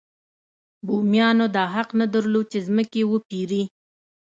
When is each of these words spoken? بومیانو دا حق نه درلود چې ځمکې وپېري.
بومیانو 0.85 1.47
دا 1.55 1.63
حق 1.73 1.89
نه 1.99 2.05
درلود 2.13 2.45
چې 2.51 2.59
ځمکې 2.67 3.01
وپېري. 3.11 3.63